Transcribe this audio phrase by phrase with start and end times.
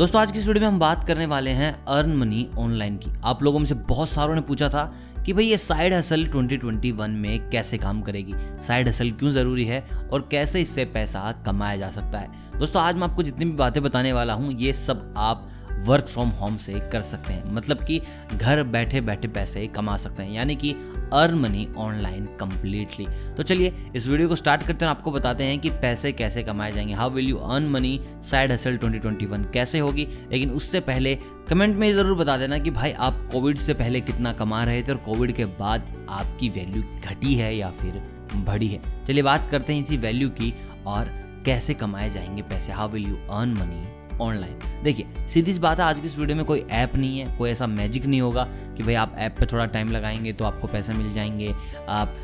[0.00, 3.10] दोस्तों, आज की इस वीडियो में हम बात करने वाले हैं अर्न मनी ऑनलाइन की।
[3.24, 4.84] आप लोगों में से बहुत सारों ने पूछा था
[5.26, 8.34] कि भाई ये साइड हसल 2021 में कैसे काम करेगी?
[8.62, 12.28] साइड हसल क्यों ज़रूरी है और कैसे इससे पैसा कमाया जा सकता है?
[12.58, 15.48] दोस्तों, आज मैं आपको जितनी भी बातें बताने वाला हूँ, ये सब आप
[15.80, 18.00] वर्क फ्रॉम होम से कर सकते हैं। मतलब कि
[18.34, 20.72] घर बैठे बैठे पैसे कमा सकते हैं, यानी कि
[21.12, 25.58] अर्न मनी ऑनलाइन कंप्लीटली तो चलिए, इस वीडियो को स्टार्ट करते हैं आपको बताते हैं
[25.58, 30.06] कि पैसे कैसे कमाए जाएँगे। How will you earn money side hustle 2021 कैसे होगी?
[30.32, 31.14] लेकिन उससे पहले
[31.48, 34.92] कमेंट में ज़रूर बता देना कि भाई, आप कोविड से पहले कितना कमा रहे थे
[34.92, 38.02] और कोविड के बाद आपकी वैल्यू घटी है या फिर
[38.36, 40.54] बढ़ी है। चलिए बात करते हैं इसी वैल्यू की
[40.86, 41.08] और
[41.46, 43.82] कैसे कमाए जाएँगे पैसे। How will you earn money
[44.20, 47.36] online देखिए, सीधी सी बात है, आज की इस वीडियो में कोई ऐप नहीं है,
[47.38, 48.44] कोई ऐसा मैजिक नहीं होगा
[48.76, 51.54] कि भाई आप ऐप पे थोड़ा टाइम लगाएँगे तो आपको पैसे मिल जाएँगे,
[51.88, 52.16] आप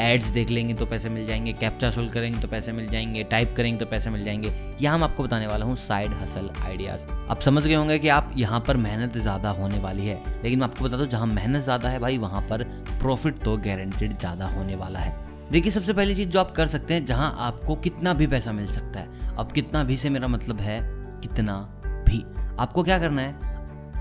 [0.00, 3.54] एड्स देख लेंगे तो पैसे मिल जाएँगे कैप्चा सोल्व करेंगे तो पैसे मिल जाएँगे टाइप
[3.56, 7.40] करेंगे तो पैसे मिल जाएँगे। यहाँ हम आपको बताने वाला हूँ साइड हसल आइडियाज़ आप
[7.40, 10.84] समझ गए होंगे कि आप यहाँ पर मेहनत ज़्यादा होने वाली है, लेकिन मैं आपको
[10.84, 12.62] बता दूँ, जहाँ मेहनत ज़्यादा है भाई, वहाँ पर
[13.00, 15.18] प्रॉफिट तो गारंटेड ज़्यादा होने वाला है।
[15.50, 18.66] देखिए, सबसे पहली चीज़ जो आप कर सकते हैं, जहाँ आपको कितना भी पैसा मिल
[18.66, 20.80] सकता है। अब कितना भी से मेरा मतलब है
[21.20, 21.56] कितना
[22.08, 22.24] भी।
[22.58, 23.50] आपको क्या करना है?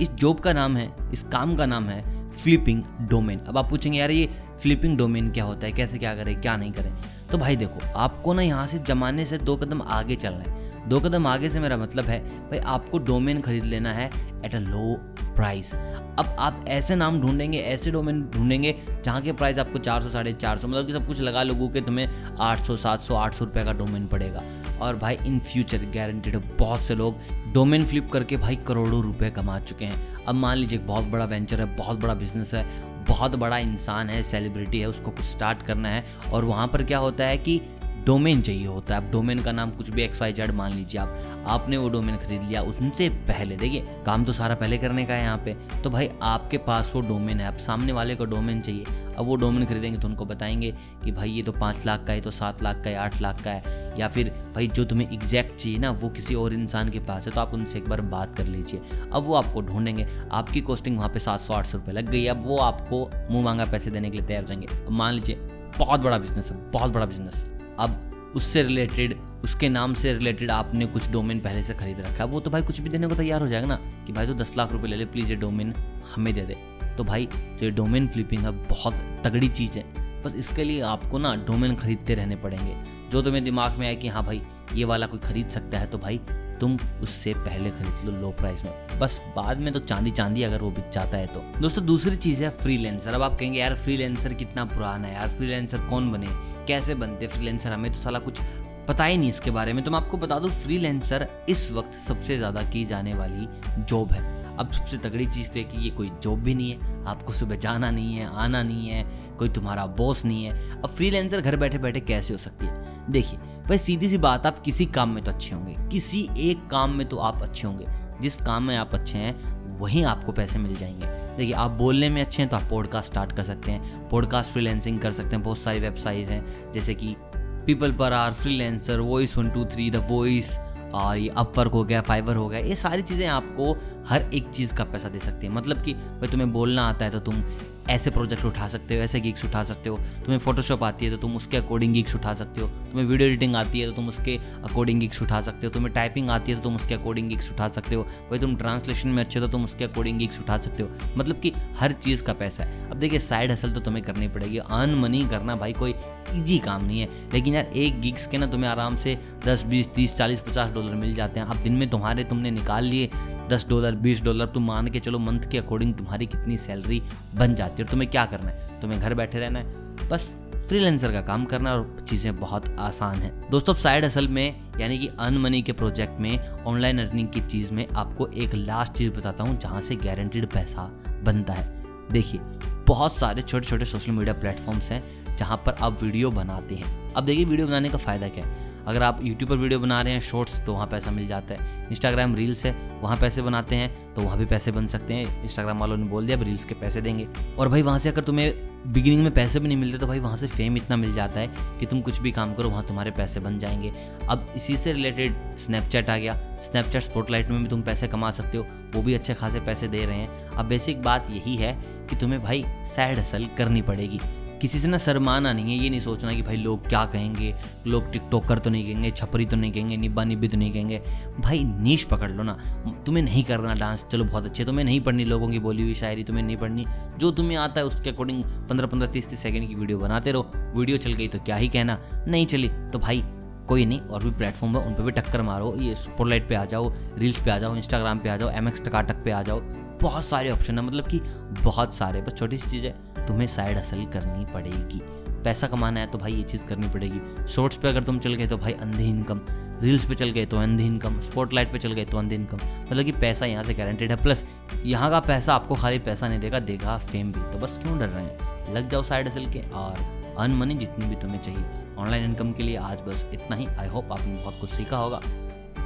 [0.01, 3.99] इस जॉब का नाम है, इस काम का नाम है फ्लिपिंग डोमेन अब आप पूछेंगे,
[3.99, 4.29] यार ये
[4.61, 5.73] फ्लिपिंग डोमेन क्या होता है?
[5.73, 6.35] कैसे क्या करें?
[6.41, 6.93] क्या नहीं करें?
[7.31, 10.99] तो भाई देखो, आपको ना यहाँ से जमाने से दो कदम आगे चलना है। दो
[10.99, 14.11] कदम आगे से मेरा मतलब है, भाई आपको डोमेन खरीद लेना है
[14.45, 19.59] एट अ लो प्राइस अब आप ऐसे नाम ढूंढेंगे, ऐसे डोमेन ढूंढेंगे, जहाँ के प्राइस
[19.59, 22.65] आपको चार सौ, साढ़े चार सौ मतलब कि सब कुछ लगा लोगों के तुम्हें आठ
[22.65, 24.43] सौ, सात सौ, आठ सौ रुपये का डोमेन पड़ेगा।
[24.81, 27.19] और भाई इन फ्यूचर गारंटेड बहुत से लोग
[27.53, 31.61] डोमेन फ्लिप करके भाई करोड़ों रुपए कमा चुके हैं। अब मान लीजिए, बहुत बड़ा वेंचर
[31.61, 32.65] है, बहुत बड़ा बिज़नेस है,
[33.05, 36.03] बहुत बड़ा इंसान है सेलिब्रिटी है, उसको कुछ स्टार्ट करना है,
[36.33, 37.61] और वहाँ पर क्या होता है कि
[38.05, 41.01] डोमेन चाहिए होता है। आप डोमेन का नाम कुछ भी एक्स वाई जेड मान लीजिए
[41.01, 45.13] आप। आपने वो डोमेन खरीद लिया उनसे पहले। देखिए, काम तो सारा पहले करने का
[45.13, 48.61] है यहाँ पे। तो भाई, आपके पास वो डोमेन है। आप सामने वाले को डोमेन
[48.61, 48.85] चाहिए।
[49.17, 50.73] अब वो डोमेन खरीदेंगे तो उनको बताएँगे
[51.05, 53.43] कि भाई, ये तो पाँच लाख का है तो सात लाख का है, आठ लाख
[53.43, 56.99] का है। या फिर, भाई, जो तुम्हें एग्जैक्ट चाहिए ना, वो किसी और इंसान के
[56.99, 58.81] पास है तो आप उनसे एक बार बात कर लीजिए।
[59.13, 62.25] अब वो आपको ढूंढेंगे। आपकी कॉस्टिंग वहाँ पे सात सौ, आठ सौ रुपये लग गई
[62.25, 65.35] अब वो आपको मुँह मांगा पैसे देने के लिए तैयार जाएँगे। मान लीजिए,
[65.77, 67.45] बहुत बड़ा बिज़नेस है, बहुत बड़ा बिज़नेस
[67.79, 72.25] अब उससे रिलेटेड उसके नाम से रिलेटेड आपने कुछ डोमेन पहले से खरीद रखा है।
[72.25, 73.75] वो तो भाई कुछ भी देने को तैयार हो जाएगा ना
[74.07, 75.73] कि भाई तो दस लाख रुपए ले ले प्लीज़ ये डोमेन
[76.15, 76.55] हमें दे दे।
[76.97, 81.17] तो भाई जो ये डोमेन फ्लिपिंग है, बहुत तगड़ी चीज़ है। बस इसके लिए आपको
[81.17, 82.75] ना डोमेन खरीदते रहने पड़ेंगे।
[83.09, 84.41] जो तुम्हें दिमाग में आए कि हाँ भाई,
[84.73, 86.19] ये वाला कोई खरीद सकता है तो भाई
[86.59, 90.61] तुम उससे पहले खरीद लो लो प्राइस में। बस बाद में तो चांदी चांदी अगर
[90.61, 94.33] वो बिक जाता है तो। दोस्तों, दूसरी चीज़ है फ्रीलेंसर अब आप कहेंगे, यार फ्रीलेंसर
[94.33, 96.27] कितना पुराना है यार फ्रीलेंसर कौन बने?
[96.67, 98.41] कैसे बनते फ्रीलेंसर हमें तो साला कुछ
[98.87, 102.37] पता ही नहीं इसके बारे में। तो मैं आपको बता दूँ फ्रीलेंसर इस वक्त सबसे
[102.37, 103.47] ज़्यादा की जाने वाली
[103.83, 107.05] जॉब है। अब सबसे तगड़ी चीज़ तो है कि ये कोई जॉब भी नहीं है,
[107.07, 109.03] आपको सुबह जाना नहीं है, आना नहीं है,
[109.37, 113.11] कोई तुम्हारा बॉस नहीं है। अब फ्रीलेंसर घर बैठे बैठे कैसे हो सकती है?
[113.11, 116.89] देखिए भाई, सीधी सी बात, आप किसी काम में तो अच्छे होंगे। किसी एक काम
[116.89, 117.85] में तो आप अच्छे होंगे।
[118.21, 121.05] जिस काम में आप अच्छे हैं, वहीं आपको पैसे मिल जाएँगे।
[121.37, 124.99] देखिए, आप बोलने में अच्छे हैं तो आप पॉडकास्ट स्टार्ट कर सकते हैं। पॉडकास्ट फ्रीलेंसिंग
[124.99, 129.49] कर सकते हैं, बहुत सारी वेबसाइट हैं। जैसे कि people per hour freelancer voice one
[129.49, 130.59] two three the voice
[130.93, 133.77] और ये अपवर्क हो गया फाइवर हो गया। ये सारी चीज़ें आपको
[134.07, 137.11] हर एक चीज़ का पैसा दे सकती है। मतलब कि भाई, तुम्हें बोलना आता है
[137.11, 137.43] तो तुम
[137.89, 141.17] ऐसे प्रोजेक्ट उठा सकते हो, ऐसे गिग्स उठा सकते हो। तुम्हें फोटोशॉप आती है तो
[141.17, 144.37] तुम उसके अकॉर्डिंग गिग्स उठा सकते हो। तुम्हें वीडियो एडिटिंग आती है तो तुम उसके
[144.63, 147.67] अकॉर्डिंग गिग्स उठा सकते हो। तुम्हें टाइपिंग आती है तो तुम उसके अकॉर्डिंग गिग्स उठा
[147.67, 150.83] सकते हो। भाई, तुम ट्रांसलेशन में अच्छे हो तो तुम उसके अकॉर्डिंग गिग्स उठा सकते
[150.83, 154.27] हो। मतलब कि हर चीज़ का पैसा है। अब देखिए साइड हसल तो तुम्हें करनी
[154.27, 155.93] पड़ेगी। अर्न मनी करना भाई कोई
[156.33, 159.87] ईजी काम नहीं है। लेकिन यार, एक गिग्स के ना तुम्हें आराम से दस, बीस,
[159.87, 163.09] तीस, चालीस, पचास डॉलर मिल जाते हैं। अब दिन में तुम्हारे तुमने निकाल लिए
[163.49, 167.01] दस डॉलर बीस डॉलर तुम मान के चलो मंथ के अकॉर्डिंग तुम्हारी कितनी सैलरी
[167.35, 168.81] बन जाती और तुम्हें क्या करना है?
[168.81, 170.37] तुम्हें घर बैठे रहना है। बस
[170.69, 175.09] फ्रीलेंसर का काम करना और चीज़ें बहुत आसान है। दोस्तों साइड असल में, यानी कि
[175.19, 179.43] अन मनी के प्रोजेक्ट में ऑनलाइन अर्निंग की चीज़ में आपको एक लास्ट चीज़ बताता
[179.43, 180.83] हूँ, जहाँ से गारंटीड पैसा
[181.23, 182.41] बनता है। देखिए,
[182.87, 187.25] बहुत सारे छोटे छोटे सोशल मीडिया प्लेटफॉर्म्स हैं जहाँ पर आप वीडियो बनाते हैं। अब
[187.25, 188.78] देखिए वीडियो बनाने का फ़ायदा क्या है?
[188.89, 191.87] अगर आप यूट्यूब पर वीडियो बना रहे हैं शॉर्ट्स तो वहाँ पैसा मिल जाता है।
[191.89, 195.79] इंस्टाग्राम रील्स है, वहाँ पैसे बनाते हैं तो वहाँ भी पैसे बन सकते हैं। इंस्टाग्राम
[195.79, 197.27] वालों ने बोल दिया रील्स के पैसे देंगे।
[197.59, 200.37] और भाई, वहाँ से अगर तुम्हें बिगिनिंग में पैसे भी नहीं मिलते तो भाई, वहाँ
[200.37, 201.47] से फेम इतना मिल जाता है
[201.79, 203.91] कि तुम कुछ भी काम करो, वहाँ तुम्हारे पैसे बन जाएँगे।
[204.29, 208.57] अब इसी से रिलेटेड स्नैपचैट आ गया। स्नैपचैट स्पॉटलाइट में भी तुम पैसे कमा सकते
[208.57, 208.65] हो,
[208.95, 211.73] वो भी अच्छे खासे पैसे दे रहे हैं। अब बेसिक बात यही है
[212.09, 214.19] कि तुम्हें भाई साइड हसल करनी पड़ेगी।
[214.61, 217.53] किसी से ना शर्माना नहीं है, ये नहीं सोचना कि भाई लोग क्या कहेंगे,
[217.87, 221.01] लोग टिकटॉकर तो नहीं कहेंगे, छपरी तो नहीं कहेंगे, निब्बा निब्बी तो नहीं कहेंगे।
[221.39, 222.57] भाई नीच पकड़ लो ना।
[223.05, 226.23] तुम्हें नहीं करना डांस, चलो बहुत अच्छे, तुम्हें नहीं पढ़नी लोगों की बोली हुई शायरी,
[226.23, 226.85] तुम्हें नहीं पढ़नी।
[227.17, 230.51] जो तुम्हें आता है उसके अकॉर्डिंग पंद्रह पंद्रह तीस तीस सेकेंड की वीडियो बनाते रहो।
[230.75, 233.23] वीडियो चल गई तो क्या ही कहना। नहीं चली तो भाई
[233.67, 236.63] कोई नहीं, और भी प्लेटफॉर्म है, उन पर भी टक्कर मारो। ये स्पॉटलाइट पे आ
[236.65, 239.61] जाओ रील्स पे आ जाओ इंस्टाग्राम पे आ जाओ एम एक्स टकाटक पे आ जाओ।
[240.01, 241.19] बहुत सारे ऑप्शन है मतलब कि
[241.63, 242.95] बहुत सारे, बस छोटी सी चीज़ है।
[243.29, 245.01] तुम्हें साइड हसल करनी पड़ेगी।
[245.43, 248.47] पैसा कमाना है तो भाई ये चीज़ करनी पड़ेगी। शॉर्ट्स पे अगर तुम चल गए
[248.47, 249.41] तो भाई अंधे इनकम
[249.81, 252.59] रील्स पे चल गए तो अंधे इनकम स्पॉटलाइट पे चल गए तो अंधे इनकम
[252.91, 254.43] मतलब कि पैसा यहाँ से गारंटेड है। प्लस
[254.85, 258.07] यहाँ का पैसा आपको खाली पैसा नहीं देगा देगा फेम भी। तो बस क्यों डर
[258.07, 258.73] रहे हैं?
[258.73, 261.63] लग जाओ साइड हसल के और अन मनी जितनी भी तुम्हें चाहिए।
[261.97, 265.21] ऑनलाइन इनकम के लिए आज बस इतना ही। आई होप आपने बहुत कुछ सीखा होगा।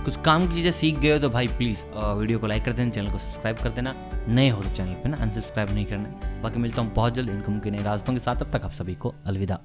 [0.04, 2.92] कुछ काम की चीज़ें सीख गए हो तो भाई प्लीज़ वीडियो को लाइक कर देना
[2.92, 3.96] चैनल को सब्सक्राइब कर देना।
[4.28, 7.60] नए हो तो चैनल पे ना अनसब्सक्राइब नहीं करना। बाकी मिलता हूँ बहुत जल्द इनकम
[7.60, 9.60] के नए रास्तों के साथ। अब तक आप सभी को अलविदा।